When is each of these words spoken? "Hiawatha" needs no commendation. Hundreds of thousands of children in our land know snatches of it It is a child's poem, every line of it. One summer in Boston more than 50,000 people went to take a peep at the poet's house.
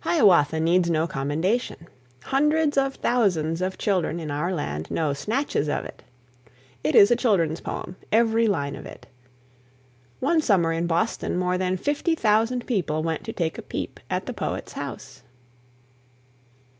"Hiawatha" 0.00 0.58
needs 0.58 0.90
no 0.90 1.06
commendation. 1.06 1.86
Hundreds 2.24 2.76
of 2.76 2.96
thousands 2.96 3.62
of 3.62 3.78
children 3.78 4.18
in 4.18 4.28
our 4.28 4.52
land 4.52 4.90
know 4.90 5.12
snatches 5.12 5.68
of 5.68 5.84
it 5.84 6.02
It 6.82 6.96
is 6.96 7.12
a 7.12 7.14
child's 7.14 7.60
poem, 7.60 7.94
every 8.10 8.48
line 8.48 8.74
of 8.74 8.86
it. 8.86 9.06
One 10.18 10.40
summer 10.40 10.72
in 10.72 10.88
Boston 10.88 11.36
more 11.36 11.56
than 11.56 11.76
50,000 11.76 12.66
people 12.66 13.04
went 13.04 13.22
to 13.22 13.32
take 13.32 13.56
a 13.56 13.62
peep 13.62 14.00
at 14.10 14.26
the 14.26 14.34
poet's 14.34 14.72
house. 14.72 15.22